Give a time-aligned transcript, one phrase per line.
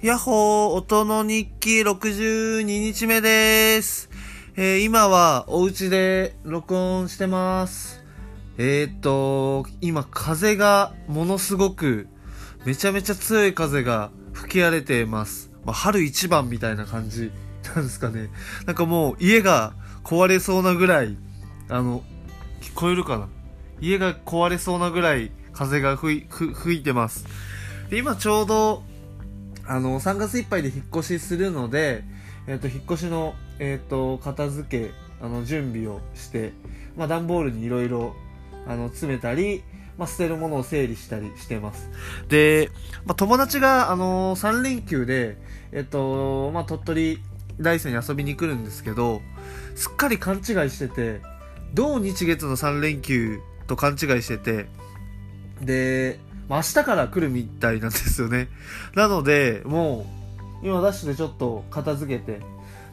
[0.00, 4.08] やっほー、音の日記62日目です。
[4.56, 8.04] えー今はお家で録音してます。
[8.58, 12.06] えーっと、今風がものすごく、
[12.64, 15.50] めちゃめちゃ強い風が吹き荒れてます。
[15.64, 17.32] まあ、春一番みたいな感じ
[17.74, 18.30] なんですかね。
[18.66, 19.72] なんかもう家が
[20.04, 21.16] 壊れそうなぐらい、
[21.68, 22.04] あの、
[22.60, 23.26] 聞こえるかな
[23.80, 27.24] 家が壊れそうなぐらい風が吹い吹いてます。
[27.90, 28.84] で、今ちょうど、
[29.68, 32.02] あの、3月いっぱいで引っ越しするので、
[32.46, 34.90] えっ、と、引っ越しの、えっ、と、片付け、
[35.20, 36.52] あの、準備をして、
[36.96, 38.16] まあ、段ボールにいろいろ、
[38.66, 39.62] あの、詰めたり、
[39.98, 41.90] まあ、捨てるものを整理したりしてます。
[42.28, 42.70] で、
[43.04, 45.36] まあ、友達が、あの3連休で、
[45.72, 47.18] えっ、と、まあ、鳥取、
[47.60, 49.20] 大山に遊びに来るんですけど、
[49.74, 51.20] すっかり勘違いしてて、
[51.74, 54.66] 土日月の3連休と勘違いしてて、
[55.60, 58.48] で、明日から来るみたいなんですよね。
[58.94, 60.06] なので、も
[60.62, 62.40] う、今ダッシュでちょっと片付けて、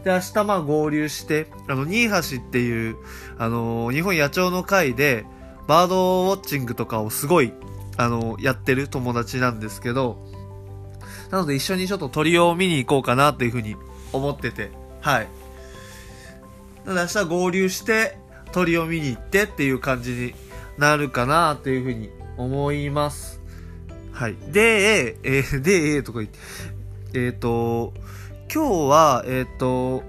[0.04, 2.98] で、明日まあ合流して、あの、新橋っていう、
[3.38, 5.26] あの日本野鳥の会で、
[5.68, 7.54] バードウォッチングとかをすごい、
[7.98, 10.18] あのやってる友達なんですけど、
[11.32, 13.76] なので一緒にちょっと鳥を見に行こうかなっていうふうに
[14.14, 14.72] 思ってて、
[15.02, 15.28] はい。
[16.86, 18.18] なので明日合流して、
[18.52, 20.36] 鳥を見に行ってっていう感じに
[20.78, 23.42] なるかなっていうふうに思います。
[24.16, 24.38] はい。
[24.48, 26.32] で、えー、で、えー、とか言っ
[27.12, 27.94] て、えっ、と、
[28.52, 30.04] 今日は、えっ、と、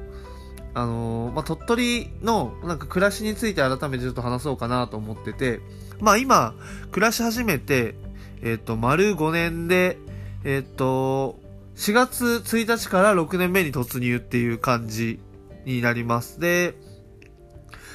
[0.75, 5.59] あのーまあ、鳥取のなんか暮らしについて改めてちょっと話そうかなと思ってて、
[5.99, 6.55] まあ今、
[6.93, 7.97] 暮らし始めて、
[8.43, 9.99] えっ、と、丸5年で、
[10.45, 11.41] えっ、と、
[11.75, 15.19] 4月1日から6年目に突入っていう感じ
[15.65, 16.39] になります。
[16.39, 16.77] で、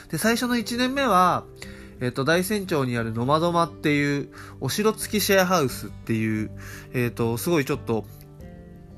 [0.10, 1.46] で、最初の1年目は、
[2.02, 6.52] えっ、と、大山町にあるノマドマっていう、お城付きシェアハウスっていう、
[6.94, 8.06] えっ、と、すごいちょっと、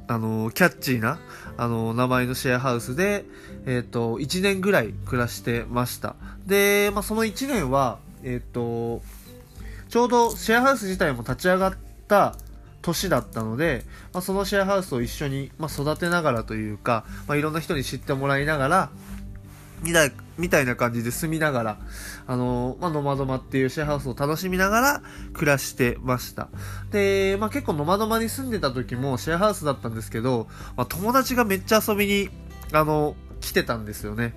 [0.05, 1.19] あのキャッチーな、
[1.57, 3.25] あの名前のシェアハウスで、
[3.65, 6.15] えっ、と、1年ぐらい暮らしてました。
[6.45, 9.01] で、まあ、その1年は、えっ、と、
[9.89, 11.73] ちょうどシェアハウス自体も立ち上がっ
[12.07, 12.35] た
[12.81, 18.89] 年だったので、まあ、そのシェアハウスを一緒に、まあ、育てながらというか、まあ、いろんな人に知ってもらいながら、
[19.83, 21.77] みたいみたいな感じで住みながら、
[22.25, 26.49] あのまあ、ノマドマっていうシェアハウスを楽しみながら暮らしてました。
[26.91, 32.29] で、まあ、結構ノマドマに住んでた時もシェアハウスだったんですけど、まあ、友達がめっちゃ遊びに、
[32.71, 34.33] あの、来てたんですよね。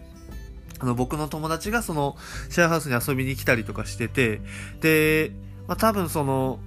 [0.78, 2.16] あの、僕の友達がその、
[2.50, 4.42] シェアハウスに遊びに来たりとかしてて、
[4.80, 5.32] で、
[5.68, 6.58] まあ、多分その、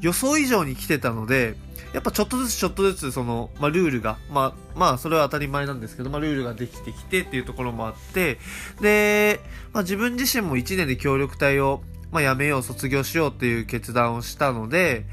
[0.00, 1.56] 予想以上に来てたので、
[1.92, 8.38] やっぱちょっとずつちょっとずつその、まあ、ルールが、まあ、まあ、それは当たり前なんですけど、まあ、ルールができてきてっていうところもあって、
[8.80, 9.40] で、
[9.72, 15.06] まあ、自分自身も1年で協力隊を、まあ、辞めよう、卒業しようっていう決断をしたので、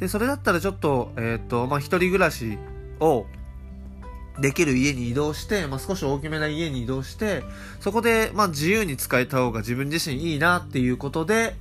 [0.00, 2.58] で、それだったらちょっと、えっ、と、まあ、一人暮らし
[2.98, 3.26] を、
[4.40, 7.44] できる家に移動して、まあ、少し大きめな家に移動して、
[7.78, 11.54] そこで、まあ、自由に使えた方が自分自身いいなっていうことで、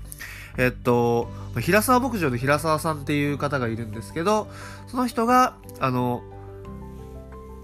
[0.57, 4.47] えっと、平沢牧場の平沢さんっていう方がいるんですけど、
[4.87, 6.23] その人が、あの、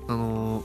[0.07, 0.63] あの、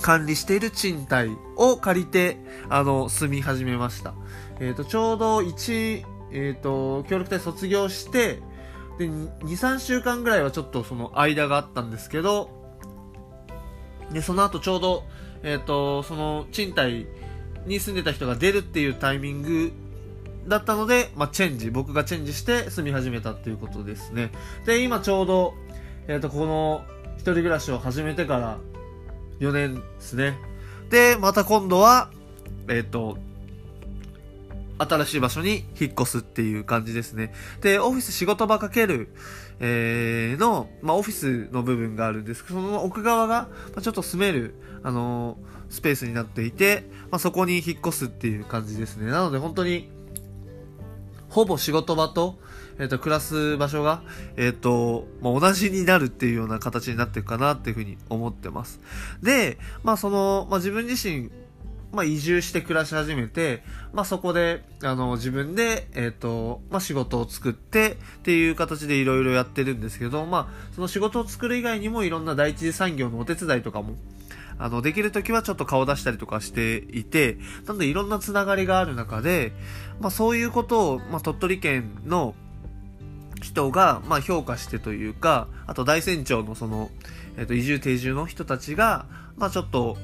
[0.00, 2.36] 管理している賃貸を借りて、
[2.68, 4.14] あの、住み始めました。
[4.60, 8.40] えっ、と、ちょうど1、えっ、と、協力隊卒業して、
[8.98, 12.50] で、2、3週間ぐらいはちょっとその間があったんですけど、
[14.12, 15.04] で、その後ちょうど、
[15.42, 17.06] えっ、と、その賃貸
[17.66, 19.72] に住んでた人が出るっていうタイミング
[20.46, 24.30] だったので、まあ、チェンジ、僕がチェンジして住み始めたっていうことですね。
[24.66, 25.54] で、今ちょうど、
[26.08, 26.84] えっ、と、この
[27.16, 28.58] 一人暮らしを始めてから
[29.40, 30.38] 4年ですね。
[30.90, 32.10] で、また今度は、
[32.68, 33.18] えっ、と、
[34.78, 37.34] 新しい場所に引っ越すっていう感じですね。
[37.60, 39.08] で、オフィス仕事場かける、
[39.60, 49.10] えー、の、まあ、オフィスの部分があるんですけど、その奥側が、ま、ちょっと住める、あのースペースになっていて、まあ、そこに引っ越すっていう感じですね。
[49.10, 49.88] なので本当に、
[51.30, 52.38] ほぼ仕事場と、
[52.78, 54.02] えっ、と、暮らす場所が、
[54.36, 58.80] えっ、と、まあ、同じになるっていうような形になっていくかなっていうふうに思ってます。
[59.22, 61.30] で、まあ、その、まあ、自分自身、
[61.92, 63.62] まあ、移住して暮らし始めて、
[63.92, 73.94] まあ、そこで、あの、自分で、えっ、と、まあ、仕事を作ってっていう形でいろいろやってるんですけど、まあ、その仕事を作る以外にもいろんな第一次産業のお手伝いとかも、
[74.60, 79.52] あの、できるときはちょっと顔出したりとかしていて、なのでいろんなつながりがある中で、
[80.00, 82.34] まあ、そういうことを、まあ、鳥取県の
[83.42, 86.90] 人が、まあ、評価してというか、あと大山町のその、
[87.38, 89.06] えっ、と、移住定住の人たちが、
[89.38, 89.96] まあ、ちょっと、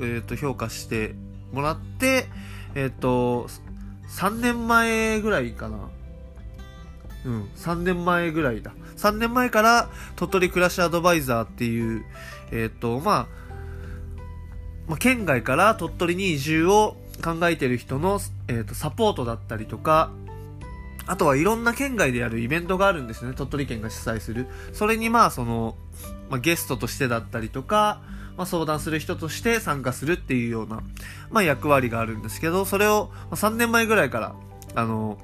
[0.00, 1.14] えっ、と、評価して
[1.52, 2.26] もらって、
[2.74, 3.46] えっ、と、
[4.08, 5.88] 3年前ぐらいかな。
[7.24, 8.72] うん、3年前ぐらいだ。
[8.96, 12.04] 3年前から鳥取暮らしアドバイザーっていう、
[12.50, 13.39] えっ、ー、と、まあ、
[14.90, 20.10] まあ、県外から鳥取に移住を考えてる人の、え、ー、と、サポートだったりとか、
[21.06, 23.32] あとはいろんな県外でやるイベントがあるんですね。
[23.34, 24.48] 鳥取県が主催する。
[24.72, 25.76] それにまあ、その、
[26.28, 28.02] まあ、ゲストとしてだったりとか、
[28.36, 30.82] まあ、相談する人として参加するっていうような、
[31.30, 34.34] まあ、役割があるんですけど、それを3年前ぐらいから、
[34.74, 35.18] あの、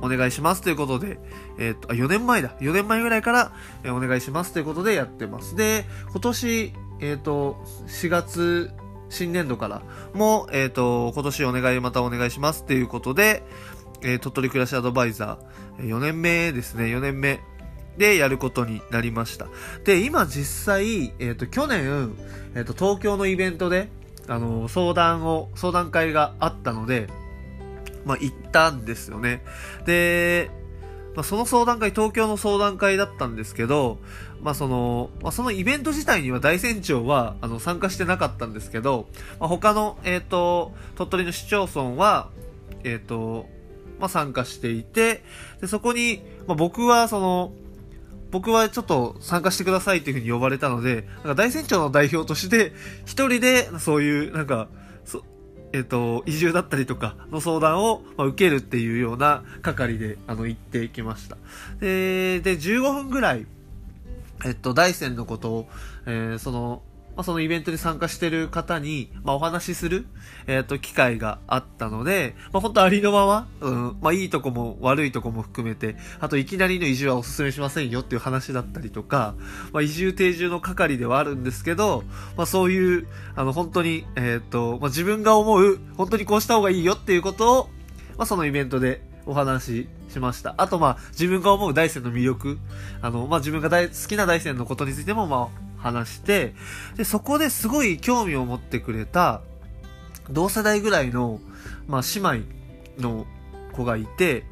[0.00, 1.18] お願いしますということで、
[1.58, 2.50] えっ、と、あ、4年前だ。
[2.60, 3.52] 4年前ぐらいから、
[3.82, 5.56] え、お願いしますということでやってます。
[5.56, 7.56] で、今年、えっ、ー、と、
[7.86, 8.70] 4月、
[9.10, 13.42] 新年度からも、えっ、ー、と、今年お願い、またお願いしますっていうことで、
[14.02, 17.40] えー、鳥取暮らしアドバイザー、4年目ですね、4年目
[17.96, 19.46] でやることになりました。
[19.84, 22.14] で、今実際、えっ、ー、と、去年、
[22.54, 23.88] えっ、ー、と、東京のイベントで、
[24.28, 27.08] あの、相談を、相談会があったので、
[28.04, 29.42] まあ、行ったんですよね。
[29.84, 30.50] で、
[31.18, 33.98] まあ、その相談会、東京の相談会だったんですけど、
[34.40, 39.08] まあ、その、まあ、そのイベント自体には大船長は、あの、参加してなかったんですけど、
[39.40, 42.28] まあ、他の、えっ、ー、と、鳥取の市町村は、
[42.84, 43.48] えっ、ー、と、
[43.98, 45.24] まあ、参加していて、
[45.60, 47.52] で、そこに、まあ、僕は、その、
[48.30, 52.72] 僕はちょっと参加してくださいっていうふうに呼ばれたので、なんか大船長の代表として、
[53.06, 54.68] 一人でそういう、なんか、
[55.72, 61.36] えっ、と、移住だったりとかの相談を、ま、受けるっていうような係で、あの、行ってきました。
[61.80, 63.46] で、で、15分ぐらい、
[64.44, 65.68] えっと、大山のことを、
[66.06, 66.82] えー、その、
[67.18, 70.06] まあ、そのイベントに参加してる方に、まあ、お話しする、
[70.46, 79.34] えっ、ー、と、機会があったので、まあ、本当ありのまま、うん、まあ、いいとこも悪いとこも含めて、あと、いきなりの移住はお勧めしませんよっていう話だったりとか、
[79.72, 82.04] まあ、移住定住の係ではあるんですけど、
[82.36, 87.68] まあ、そういう、あの、本当に、えっ、ー、と、まあ、自分が思う、本当にこうした方がいいよっていうことを、
[88.16, 90.54] まあ、そのイベントでお話ししました。
[90.56, 92.58] あと、まあ、自分が思う大山の魅力、
[93.02, 96.54] あの、まあ、自分が大好きな大山のことについても、まあ、話して、
[96.96, 99.42] で、そこですごい興味を持ってくれた、
[100.30, 101.40] 同世代ぐらいの、
[101.86, 102.44] まあ、姉妹
[102.98, 103.26] の
[103.72, 104.44] 子がいて、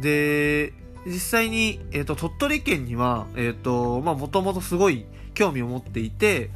[0.00, 0.72] で、
[1.06, 6.50] 実際に、えっ、ー、と、鳥取県には、えっ、ー、と、まあ、もともとすごい興味を持っていて、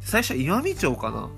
[0.00, 1.28] 最初は岩見町かな？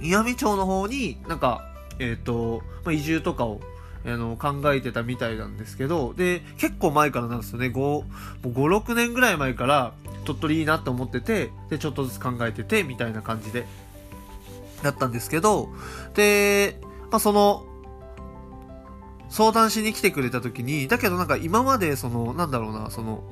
[0.00, 1.68] 岩見町の方になんか、
[1.98, 3.60] えっ、ー、と、まあ、移住とかを
[4.04, 7.66] あの、考えてたみたいなんですけど、で、結構前からなんですよね。
[7.66, 9.94] 5、5 6年ぐらい前から、
[10.24, 13.66] 鳥取いいなって思ってて、で、ちょっとずつ考えてて、みたいな感じで、
[14.82, 15.68] だったんですけど、
[16.14, 17.64] で、まあ、その、
[19.28, 23.22] 相談しに来てくれた時に、だけどなんか今までその、なんだろうな、その、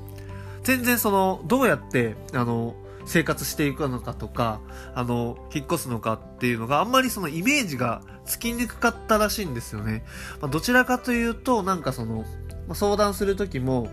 [0.63, 2.75] 全然その、どうやって、あの、
[3.07, 4.61] 生活していくのかとか、
[4.95, 10.05] あの、引っ越すのかっていうのがあんまりそのイメージがつきにくかったらしいんですよね。
[10.41, 12.25] まあ、どちらかというと、なんかその、
[12.67, 13.89] まあ、相談するときも、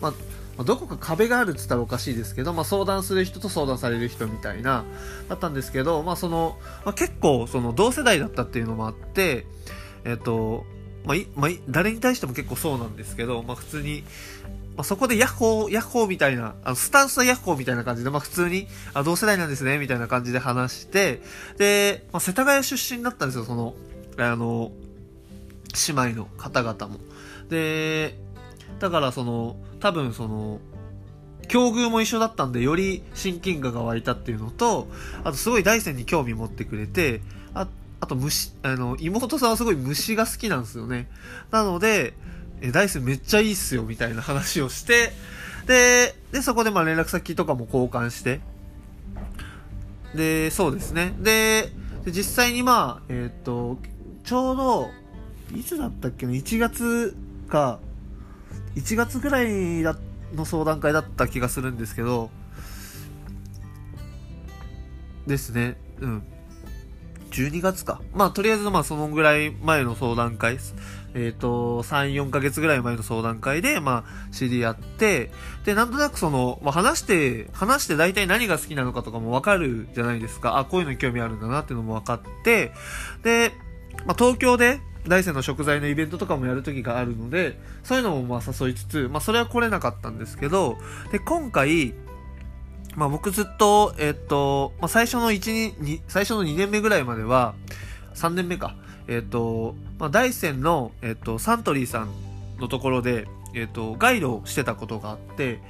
[0.00, 0.14] ま
[0.58, 4.84] あ、どこか壁があるって言ったらおかしいですけど、まあ、相談する人と相談される人みたいな、
[5.28, 9.46] だったんですけど、まあ、その、まあ、結構、その、同世代だったっていうのもあって、
[10.04, 10.64] えっ、と、
[11.04, 14.04] まあ、まあ、誰に対しても結構そうなんですけど、まあ、普通に、
[14.80, 21.20] まあ、そこでヤッホー、ヤッホーみたいな、あの、スタンスはヤッホーみたいな感じで、まあ、普通に、あ、同世代なんですね、みたいな感じで話して、
[21.58, 23.74] で、まあ、世田谷出身だったんですよ、その、
[24.16, 24.72] あの、
[25.86, 26.98] 姉妹の方々も。
[27.50, 28.16] で、
[28.78, 30.60] だからその、多分その、
[31.46, 34.88] 境遇も一緒だったんで、より親近感が湧いたっていうのと、
[35.24, 37.20] あとすごい大山に興味持ってくれて、
[37.52, 37.68] あ
[38.00, 41.10] あと虫、あの、妹さんはすごい虫が好きなんですよね。
[41.50, 42.14] なので、
[42.60, 45.12] え、ダイスめっちゃいいっすよ、みたいな話をして、
[45.66, 48.40] で、で、そこでまあ連絡先とかも交換して、
[50.14, 51.14] で、そうですね。
[51.18, 51.72] で、
[52.04, 53.78] で実際にまあ、えっ、と、
[54.24, 54.90] ちょうど、
[55.54, 57.16] いつだったっけな、1月
[57.48, 57.80] か、
[58.76, 59.96] 1月ぐらいだ
[60.34, 62.30] の相談会だった気がするんですけど、
[65.26, 65.76] ですね。
[66.00, 66.22] うん。
[67.30, 68.00] 12月か。
[68.12, 70.58] まあ、とりあえずまあ、そのぐらい前の相談会。
[71.14, 75.30] えっ、ー、と、3、4ヶ月ぐらい前の相談会で、まあ、知り合って、
[75.64, 80.58] で、なんとなくその、まあ、話して、話して大体何が好きなのかとかもわかるじゃないですか。
[80.58, 82.72] あ、こういうの興味あるんだなっていうのも分かって、
[83.22, 83.52] で、
[84.06, 90.76] まあ、東京で、大山の食材のイベントとかもやる時があるので、そういうのもまあ誘いつつ、まあそれは来れなかったんですけど、
[91.10, 91.94] で、今回、
[92.96, 97.54] まあ僕ずっと、えっと、まあ最初の1、2、最初の2年目ぐらいまでは、
[98.14, 98.76] 3年目か。
[99.08, 102.10] えっ、と、まあ、大山の、えっ、と、サントリーさん
[102.58, 105.60] のところで、えっ、と、ガイドをしてたことがあって、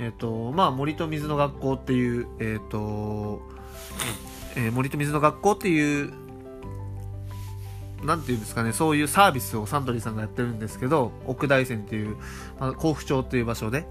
[0.00, 3.40] えっ、と、まあ、森と水の学校っていう、えっ、と、
[4.56, 6.12] え森と水の学校っていう
[8.02, 12.16] なんていうんですかね、そういうサービスをサントリーさんがやってるんですけど、奥大山っていう、
[12.60, 13.86] まあ、甲府町っていう場所で。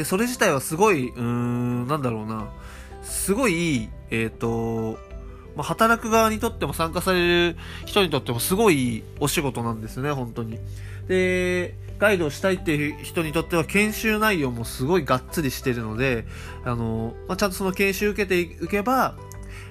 [0.00, 2.48] で、それ自体はすごい、うーん、なんだろうな、
[3.02, 4.98] すごいいい、えっ、ー、と、
[5.54, 10.58] まあ、働く側にとっても参加される人にとってもすごいお仕事なんですね、本当に。
[11.06, 16.24] で、ガイドをしたいっていう人にとっては研修内容もすごいがっつりしてるので、
[16.64, 19.18] あの、まあ、ちゃんとその研修受けていけば、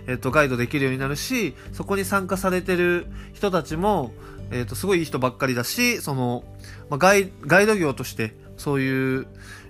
[0.06, 4.12] えっと、ガイドできるようになるし、そこに参加されてる人たちも、
[4.52, 6.44] えっと、すごいいい人ばっかりだし、その、
[6.92, 9.28] まあ、ガイ、ガイド業として、そういう、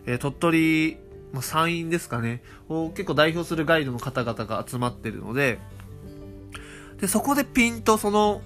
[0.10, 0.98] えー、鳥取、
[1.34, 5.60] まあ、山陰ですかね、を結構代表するガイドの方々が集まってるので、
[7.00, 8.42] で、そこでピンとその、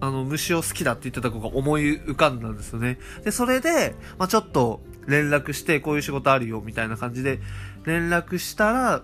[0.00, 2.98] あの、虫を好きだって言ってた子が思い浮かんだんですよね。
[3.24, 7.40] で、それで、まあ、ちょっと連絡して、こういう仕事あるよ、みたいな感じで
[7.84, 9.02] 連絡したら、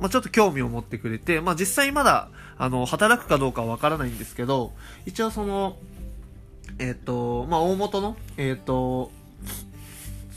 [0.00, 4.72] まあ、ちょっと興味を持ってくれて、まあ、実際まだ、あの、働くかどうかはわからないんですけど、
[5.04, 5.76] 一応その、
[6.78, 9.10] えっ、ー、と、まあ、大元の、えっ、ー、と、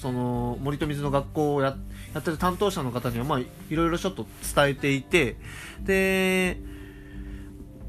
[0.02, 1.76] その、森と水の学校をや
[2.14, 5.36] やってる担当者の方には、まあ、いろいろちょっと伝えていて、
[5.84, 6.58] で、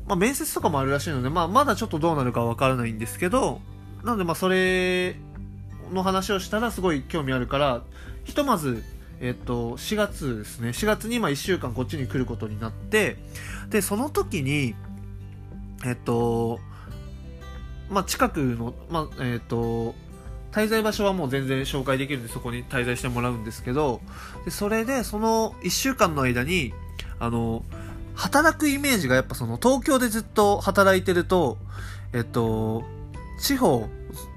[0.07, 3.63] まあ、面接とかもあるらしいので、まあ、まだちょっとどうなるかわからないんですけど、
[4.05, 5.17] なので、まあ、それ
[5.91, 7.83] の話をしたらすごい興味あるから、
[8.25, 8.85] ひとまず、
[9.21, 10.69] えっと、4月ですね。
[10.69, 13.17] 4月にま1週間こっちに来ることになって、
[13.71, 14.75] で、その時に、
[15.87, 16.61] えっと、
[17.89, 19.95] まあ、近くの、まあ、えっと、
[20.53, 24.01] 滞在場所はもう全然紹介できるんでそこに滞在してもらうんですけど、
[24.45, 26.73] でそれでその1週間の間に、
[27.19, 27.65] あの、
[28.15, 31.57] 働くイメージがやっぱその東京でずっと働いてると、
[32.13, 32.85] えっと、
[33.41, 33.89] 地方、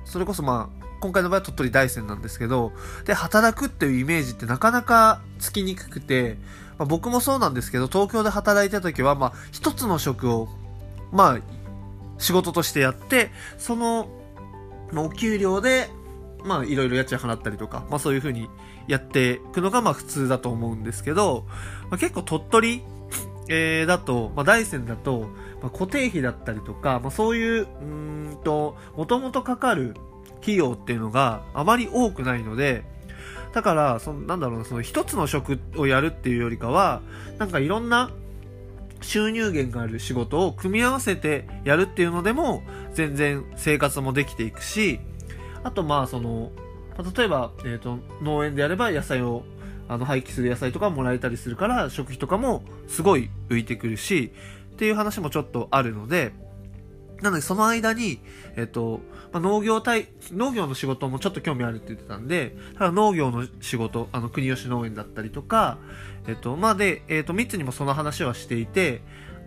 [0.05, 2.71] それこそまあ、今回の場合は鳥取大山なんですけど、
[3.05, 6.37] で、働くっていうイメージってなかなかつきにくくて、
[6.77, 10.47] まあ、僕もそうなんですけど、東京で働いた時は、まあ、一つの職を、
[11.11, 11.39] まあ、
[12.17, 14.07] 仕事としてやって、その、
[14.91, 15.89] まあ、お給料で、
[16.45, 18.49] まあ、いろいろ家賃払ったりとか、まあ、そういう風に
[18.87, 21.45] やっていくのが、まあ、普通だと思うんですけど、
[21.89, 22.83] まあ、結構鳥取、
[23.49, 25.29] えー、だと、まあ、大山だと、
[25.61, 29.95] まあ、固定費だったりとか、まあ、そういう、うんと、もともとかかる
[30.41, 32.83] 費用っていうのがあまり多くないので、
[33.53, 37.01] だから、その、なんだろう、その一つの職をやるっていうよりかは、
[37.39, 38.11] なんかいろんな
[39.01, 44.99] 収入源がある仕事を組み合わせてやるっていうのでも、全然生活もできていくし、
[45.65, 46.51] あとまあその、
[47.17, 49.43] 例えば、えっ、ー、と、農園でやれば野菜を、
[49.89, 54.31] あの、廃棄する野菜とかもらえたりするから、食費とかもすごい浮いてくるし、
[54.73, 56.33] っていう話もちょっとあるので、
[57.23, 58.19] なのでその間に、
[58.55, 59.01] えっ、と、
[59.33, 65.79] まあ、農業対、農業の仕事もちょっと興味あるって言ってたんで、ただ農業の仕事、あの、国吉農園だったりとか、
[66.27, 69.01] えっ、と、まあ、で、えっ、と、3つにもその話はしていて、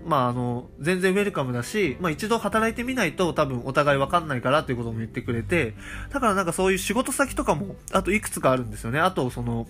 [0.06, 5.74] まあ、あの、全然ウェルカムだし、まあ、一度働いてみないと多分お互いわかんないからっていうことも言ってくれて、
[6.10, 9.00] だからなんかそういう仕事先とかも、あといくつかあるんですよね。
[9.00, 9.66] あと、その、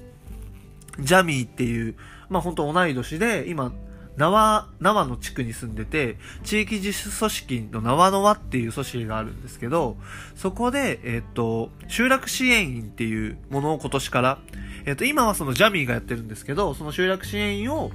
[1.01, 1.97] ジャミーっていう、
[2.29, 3.73] まあ本当同い年で、今、
[4.19, 9.97] 縄、縄の地区に住んでて、地域自主組織の縄の輪っていう組織があるんですけど、
[10.35, 14.39] そこで、えっ、と、集落支援員っていうものを今年から、
[14.87, 17.93] えっ、と、今はそのジャミーがやってるんですけど、その集落支援員を、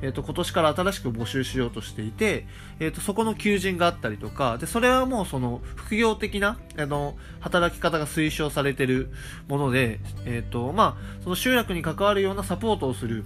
[0.00, 2.46] えっ、と、今年から新しく募集しようとしていて、
[2.78, 9.10] えっ、と、そこの求人があったりとか、で、それはもうその、副業的な、あの、働き方が推奨されてる
[9.48, 13.24] もので、えっ、と、まあ、その集落に関わるようなサポートをする、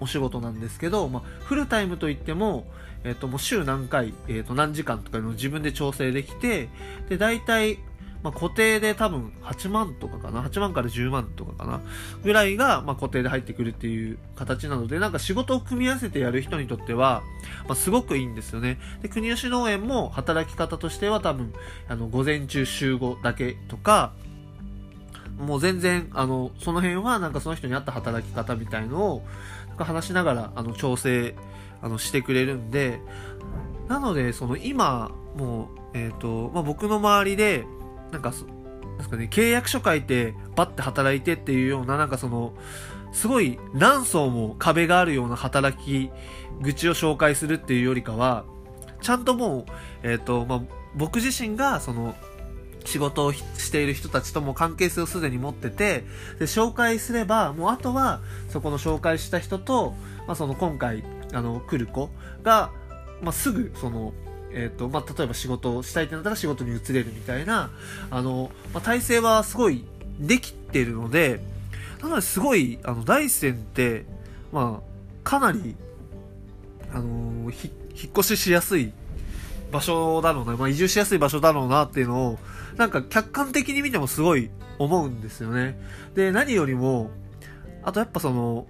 [0.00, 2.66] お仕事なんですけど、まあ、フルタイムといっても、
[3.04, 6.68] えっ、と、もう週何回、えっ、と、何時間とかの自分で調整できて、
[7.08, 7.78] で、大体、
[8.24, 11.82] まあ、固定で多分8万とかかな ?8 万から10万とかかな
[12.22, 17.22] ぐらいが、まあ、固定で入ってくるっていう形なので、なんか仕事を組み合わせてやる人にとっては、
[17.68, 18.78] まあ、すごくいいんですよね。
[19.02, 21.52] で、国吉農園も働き方としては多分、
[21.86, 24.14] あの、午前中週5だけとか、
[25.38, 29.26] もう全然、あの、その辺はなんかその人に合った働き方みたいのを、
[29.82, 31.34] 話しながら、あの、調整、
[31.82, 33.00] あの、してくれるんで、
[33.88, 37.66] なので、その今、もう、えっ、ー、と、まあ、僕の周りで、
[38.12, 42.54] なんか、ですかね、契約書書いて、バッて働いてっていうような、なんかその、
[43.12, 46.10] すごい何層も壁があるような働き
[46.62, 48.44] 口を紹介するっていうよりかは、
[49.00, 49.64] ちゃんともう、
[50.02, 50.62] えっ、ー、と、まあ、
[50.96, 52.14] 僕自身が、その、
[52.84, 56.04] 仕事をしている人たちとも関係性をすでに持ってて、
[56.38, 59.94] で、紹介すれば、もうあとは、そこの紹介した人と、
[60.26, 62.10] まあ、その今回、あの、来る子
[62.42, 62.70] が、
[63.22, 64.12] まあ、すぐ、その、
[64.52, 67.70] えっ、ー、と、まあ、例えば仕事をしたいってなったら仕事に移れるみたいな、
[68.10, 69.84] あの、まあ、体制はすごい
[70.20, 71.40] できてるので、
[72.02, 74.04] なのですごい、あの、大山って、
[74.52, 75.74] まあ、かなり、
[76.94, 78.92] あの引っ越ししやすい
[79.74, 82.38] 場所だろうな、まあ、移住しやすい場所だろうなっていうのを、
[82.76, 85.76] なんか客観的に見てもすごい思うんですよね。
[86.14, 87.10] で、何よりも、
[87.82, 88.68] あとやっぱその、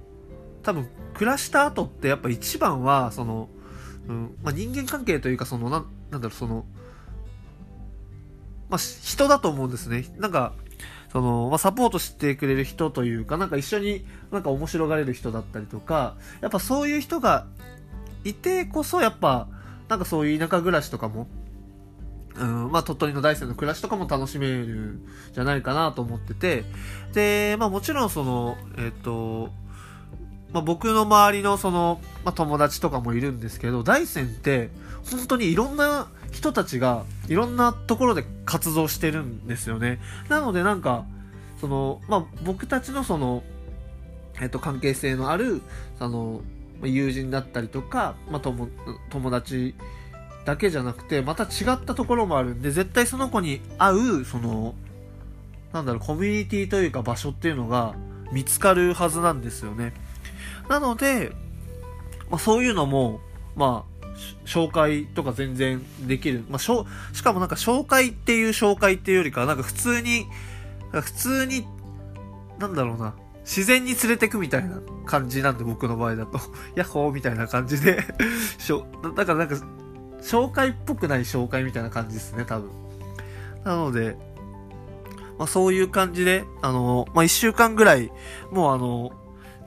[0.62, 3.50] 多分、暮らした後ってやっぱ一番は、その、
[4.08, 6.64] うん、まあ、人間関係というか、その、ななんだろう、その、
[8.70, 10.06] まあ、人だと思うんですね。
[10.16, 10.54] なんか、
[11.12, 17.46] その、まあ、サポートしてくれる人というか、なんか一緒になんか面白がれる人だったりとか、やっぱそういう人が
[18.25, 19.49] いてこそ、やっぱ、
[19.94, 21.28] なんかそういう田舎暮らしとかも、
[22.36, 26.64] うん、まあ、鳥取の大山の暮らしとかも楽しめるんじゃないかなと思ってて、
[27.12, 29.50] で、まあもちろんその、えっ、と、
[30.52, 34.70] まあ僕の周りのその、まあ友達とかもいるんですけど、大山って
[35.08, 40.00] 本当にいろんな人たちがいろんなところで活動してるんですよね。
[40.28, 41.04] なのでなんか、
[41.60, 43.44] その、まあ僕たちのその、
[44.40, 45.62] えっ、と関係性のある、
[46.00, 46.40] その、
[46.88, 48.69] 友人だったりとか、まあ友、
[49.11, 49.75] 友達
[50.45, 54.75] だけじゃなくて、また違ったところもあるんで、絶対その子に合う、その、
[55.73, 57.95] なんだろう、コミュニティというか場所っていうのが
[58.33, 59.93] 見つかるはずなんですよね。
[60.69, 61.33] なので、
[62.31, 63.21] まあ、そういうのも、
[63.57, 63.95] まあ、
[64.45, 66.45] 紹介とか全然できる。
[66.49, 70.26] まあ、しょしかもなんか紹介っていう紹介っていうよりかなんか普通に、
[70.93, 71.67] 普通に、
[72.59, 76.40] なんだろうな、自然に連れてくみたいな感じなんで、僕の場合だと。
[76.74, 78.02] ヤッホーみたいな感じで
[78.58, 79.56] しょ、だからなんか、
[80.22, 82.70] 紹介っぽくない紹介みたいな感じですね、多分。
[83.64, 84.16] なので、
[85.38, 88.10] まあそういう感じで、あの、まあ一週間ぐらい、
[88.50, 89.12] もうあの、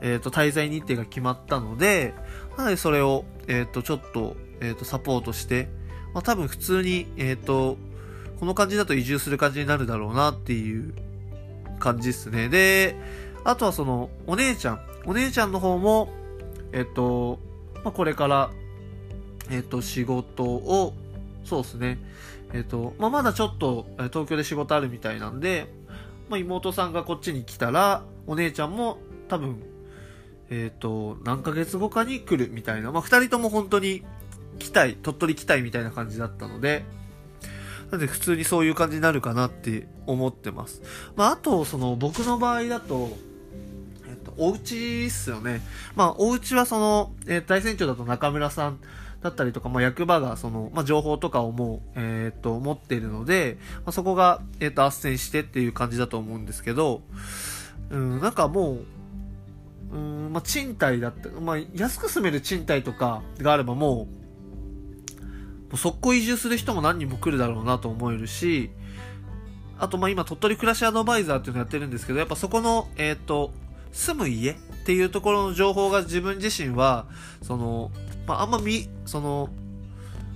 [0.00, 2.14] えっ、ー、と、滞在日程が決まったので、
[2.56, 5.68] なのでそれを、えっ、ー、と、ちょっと、えっ、ー、と、サポートして、
[6.14, 7.76] まあ多分普通に、えっ、と、
[8.40, 10.94] この感じだと移住する感じになるだろうなっていう
[11.78, 12.48] 感じですね。
[12.48, 12.96] で、
[13.48, 14.80] あとはその、お姉ちゃん。
[15.06, 16.10] お姉ちゃんの方も、
[16.70, 17.38] えっと、
[17.82, 18.50] まあ、これから、
[19.50, 20.92] えっと、仕事を、
[21.46, 21.98] そうですね。
[22.52, 25.72] えっと、まあ、まだちょっと、東京で仕事あるみたいなんで、
[26.28, 29.62] まあ、妹さんがこっちに来たら、お姉ちゃんも多分、
[30.50, 32.92] えっ、と、何ヶ月後かに来るみたいな。
[32.92, 34.04] まあ、二人とも本当に
[34.58, 36.84] 来たい、鳥取来たいみたいな感じだったので、
[37.90, 40.82] なんで普通にそういう感じになるかなって思ってます。
[41.16, 43.16] まあ、あと、その、僕の場合だ、と、
[44.38, 45.60] お家っすよね。
[45.94, 48.78] まあ、お家はその、えー、大船長だと中村さん
[49.22, 57.02] だったりとか、まあ、役場がその、まあ、情報とかをもう、えっ、と、持っているので、まあ、そこが、えっ、と、斡旋してっていう感じだと思うんですけど、
[57.90, 58.78] うん、なんかも
[59.92, 64.18] う、うん、まあ、賃貸だった、まあ、安く住める賃貸とかがあればもう、
[65.68, 68.70] もう速攻移住する人も何人も来るだろうなと思えるし、
[69.78, 73.52] あとまあ今鳥取暮らしアドバイザーっていうのやってるんですけど、やっぱそこの、えっ、ー、と、
[73.92, 77.06] 住む家っていうところの情報が自分自身は、
[77.42, 77.90] その、
[78.26, 79.50] まああんまみ、その、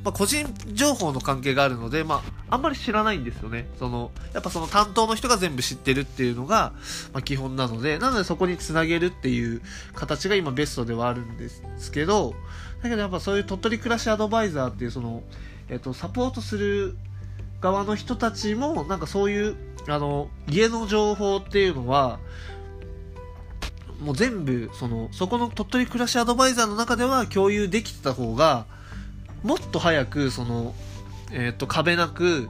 [0.05, 3.69] まあ、個人情報の関係があるので、まあ、あんまり知らないんですよね。
[3.79, 6.73] その、やっぱその担当の人が全部知ってるっていうのが、
[7.12, 9.62] まあ、基本なので、なのでそこにつなげるっていう
[9.95, 11.62] 形が今ベストではあるんです
[11.93, 12.35] けど、
[12.83, 15.23] だけどやっぱそういう鳥取暮らしアドバイザーっていうその、
[15.69, 16.97] えっと、サポートする
[17.61, 19.57] 側の人たちも、なんかそういう、
[19.88, 22.19] あの、家の情報っていうのは、
[24.03, 28.67] もう全部、その、そこの鳥取暮らしアドバイザーの中では共有できてた方が、
[29.45, 30.75] もっと早く、その、
[31.31, 32.49] えっ、と、壁なく、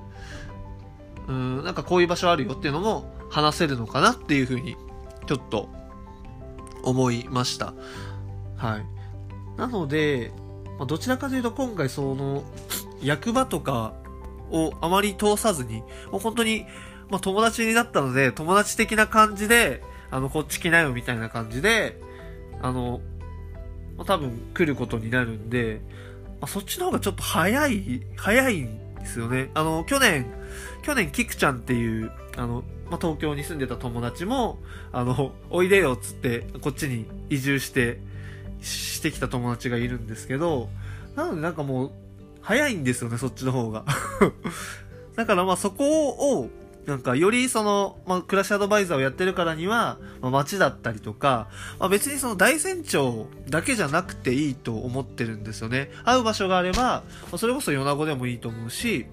[1.28, 4.76] うん、なんかこういう場所あるよっていうのも話せるのかなっていうふうに、
[5.26, 5.68] ちょっと、
[6.82, 7.74] 思いました。
[8.56, 8.86] はい。
[9.56, 10.32] なので、
[10.78, 12.44] まあ、どちらかというと今回その、
[13.02, 13.94] 役場とか
[14.50, 16.66] をあまり通さずに、もう本当に、
[17.10, 21.98] まあ、友達になったので、友達的な感じで、あの、こっち来なよみたいな感じで、
[22.60, 23.00] あの、
[23.96, 25.80] ま、多分来ることになるんで、
[26.40, 29.50] まあ、そっちの方がちょっと早い、早いんですよね。
[29.54, 30.26] あの、去年、
[30.82, 34.58] 去年、キクちゃんっていう、あの、まあ、東京に住んでた友達も、
[34.92, 37.98] あの、おいでよっつって、こっちに移住して、
[38.60, 40.68] してきた友達がいるんですけど、
[41.16, 41.90] なのでなんかもう、
[42.42, 43.86] 早いんですよね、そっちの方が。
[45.16, 46.50] だからまあそこを、
[46.86, 55.90] なんか、よりその、まあ、暮らしアドバイザーをやってるからには、まあ、街だったりとか、まあ、別にその大船長だけじゃなくていいと思ってるんですよね。
[56.04, 59.06] 会う場所があれば、ま、それこそ米子でもいいと思うし、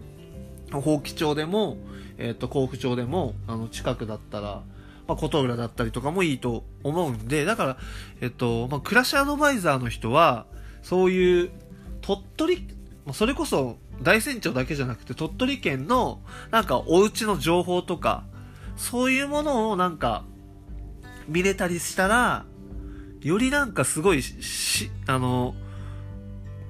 [0.71, 1.77] 宝木町でも、
[2.17, 4.63] えっ、ー、と、甲府町でも、あの、近くだったら、
[5.07, 7.77] まあ、琴浦だったりとかもいいと思うんで、だから、
[8.21, 10.45] えっ、ー、と、まあ、暮らしアドバイザーの人は、
[10.81, 11.51] そういう、
[12.01, 12.67] 鳥取、
[13.13, 18.23] それこそ大山町だけじゃなくて鳥取県のなんかお家の情報とか、
[18.75, 20.23] そういうものをなんか
[21.27, 22.45] 見れたりしたら、
[23.21, 25.53] よりなんかすごいし、あの、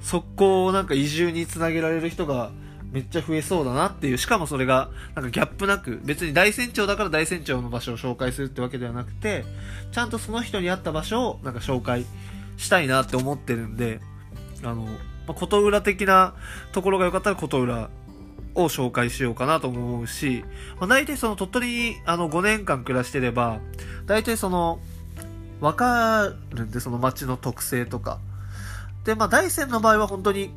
[0.01, 2.51] 速攻なんか移住につなげられる人が
[2.91, 9.45] めっちゃ増えそうだなっていう、しかもそれが、なんかギャップなく、別に大船長だから大船長の場所を紹介するってわけではなくて、
[9.91, 12.05] ちゃんとその人に合った場所をなんか紹介
[12.57, 13.99] したいなって思ってるんで、
[14.63, 14.87] あの、
[15.29, 16.33] まあ、琴浦的な
[16.71, 17.91] ところが良かったら琴浦
[18.55, 20.43] を紹介しようかなと思うし、
[20.79, 23.59] まあ、大体その鳥取にあの5年間暮らしてれば、
[24.07, 24.79] 大体その、
[25.61, 28.17] わかるんで、その街の特性とか。
[29.05, 30.51] で、まあ大山の場合は本当に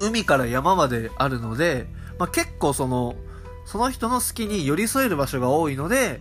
[0.00, 3.16] 海から山まであるので、まあ結構その、
[3.66, 6.20] その人の好きに寄り添える場所が多いので、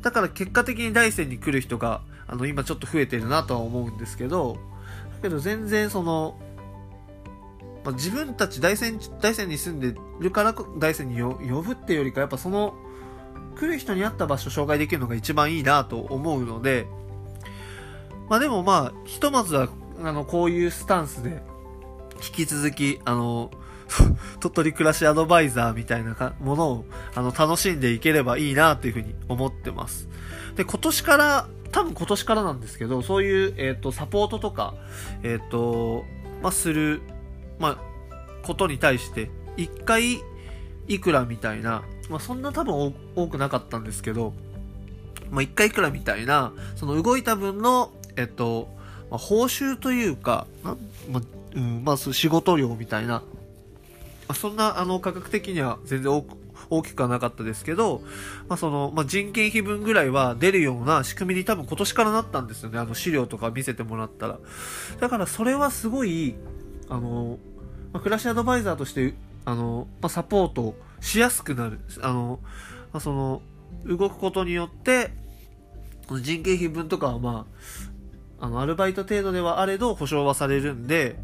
[0.00, 4.56] だから結果的に大山に来る人が、あの、今ちょっと増えてるなとは思うんですけど、
[5.16, 6.38] だけど全然その、
[7.84, 12.74] まあ、自分たち大山、大山に住んでるから大山に呼ぶっていうよりか、やっぱその、
[13.56, 16.86] 来る人に合った場所紹介できるのが一番いいなと思うので、
[18.28, 19.68] まあでもまあ、ひとまずは、
[20.02, 21.42] あの、こういうスタンスで、
[22.16, 23.50] 引き続き、あの、
[24.40, 30.08] 鳥取暮らしアドバイザーみたいなものを、あの、楽しんでいければいいなというふうに思ってます。
[30.56, 34.74] で、今年から、多分今年からなんですけど、そういう、えっ、ー、と、サポートとか、
[35.22, 36.04] えっ、ー、と、
[36.42, 37.02] まあ、する、
[37.58, 40.20] まあ、ことに対して、一回、
[40.86, 44.34] いくらみたいな、まあ、そんな多分多くなかったんですけど、
[45.30, 48.68] まあ、一回いくらみたいな、その動いた分の、えっと、
[49.10, 50.76] まあ、報酬というか、まあ、
[51.56, 53.22] うん、まあ、仕事量みたいな、
[54.28, 56.24] ま、そんな、あの、価格的には全然
[56.70, 58.02] 大きくはなかったですけど、
[58.48, 62.78] まあ、その、まあ、人件費分ぐらいは出るような仕組みに多分今年からなったんですよね。
[62.78, 64.38] あの、資料とか見せてもらったら。
[65.00, 66.34] だから、それはすごい、
[66.94, 67.38] あの、
[67.92, 71.80] まあ、暮らしアドバイザーとして、あの、まあ、サポートしやすくなる。
[72.00, 72.38] あの、
[72.92, 73.42] まあ、その、
[73.84, 75.10] 動くことによって、
[76.20, 77.46] 人件費分とかはま
[78.38, 81.16] あ、あの、アルバイト程度ではあれど保証はされるんで、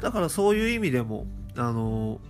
[0.00, 1.26] だからそういう意味でも、
[1.56, 2.20] あの、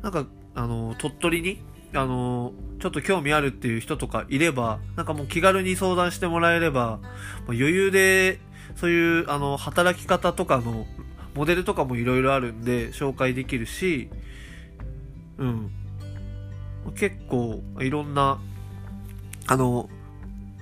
[0.00, 1.60] なんか、あの、鳥取に、
[1.92, 7.00] あの、ちょっと興味あるっていう人とかいれば、なんかもう気軽に相談してもらえれば、
[7.48, 8.40] 余裕で、
[8.76, 10.86] そういう、あの、働き方とかの
[11.34, 14.10] モデルとかもいろいろあるんで、紹介できるし、
[15.38, 15.70] うん。
[16.96, 18.40] 結構、いろんな、
[19.46, 19.88] あの、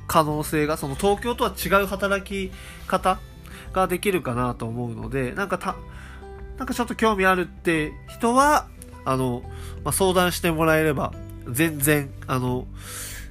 [0.06, 2.52] 可能性が、その東京とは違う働き
[2.86, 3.18] 方
[3.72, 5.76] ができるかなと思うので、なんかた、
[6.56, 8.66] なんかちょっと興味あるって人は、
[9.04, 9.42] あの、
[9.84, 11.12] まあ、相談してもらえれば、
[11.50, 12.66] 全然、あの、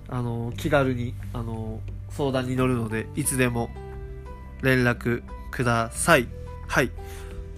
[0.09, 3.69] あの、気軽に、あの、相談に乗るので、いつでも
[4.61, 6.27] 連絡ください。
[6.67, 6.91] はい。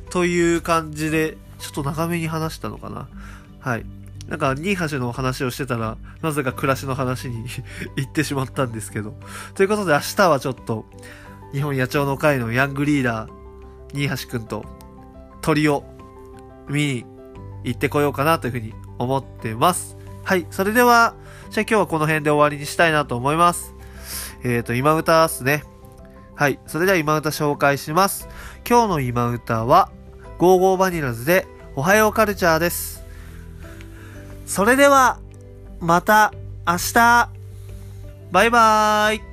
[0.10, 3.08] という感じで、ちょっと長めに話したのかな。
[3.60, 3.86] はい。
[4.28, 7.46] なんか、ニーハシの話をしてたら、なぜか暮らしの話に
[7.98, 9.16] 行ってしまったんですけど。
[9.56, 10.86] ということで明日はちょっと、
[11.52, 13.30] 日本野鳥の会のヤングリーダー、
[13.94, 14.66] ニーハシくんと
[15.42, 15.84] 鳥を
[16.70, 17.06] 見に
[17.64, 19.98] 行ってこようかなというふうに思ってます。
[20.24, 20.46] はい。
[20.52, 21.16] それでは、
[21.50, 23.74] じゃあ今日はこの辺で終わりにしたいなと思います。
[24.44, 25.64] えっ、ー、と、今歌っすね。
[26.36, 26.60] はい。
[26.68, 28.30] それでは今歌紹介します。
[28.68, 29.92] 今日の今歌は、
[30.40, 33.04] ゴーゴーバニラズで、おはようカルチャーです。
[34.46, 35.20] それでは、
[35.82, 36.34] また
[36.66, 37.30] 明日
[38.32, 39.29] バイバーイ